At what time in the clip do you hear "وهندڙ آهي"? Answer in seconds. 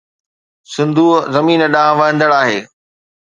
1.97-2.59